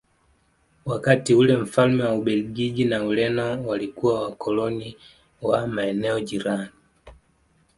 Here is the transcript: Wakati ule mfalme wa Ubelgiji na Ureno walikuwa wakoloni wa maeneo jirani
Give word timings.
Wakati 0.85 1.33
ule 1.33 1.57
mfalme 1.57 2.03
wa 2.03 2.13
Ubelgiji 2.15 2.85
na 2.85 3.03
Ureno 3.05 3.67
walikuwa 3.67 4.21
wakoloni 4.23 4.97
wa 5.41 5.67
maeneo 5.67 6.19
jirani 6.19 6.69